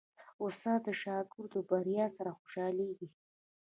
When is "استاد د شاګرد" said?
0.45-1.49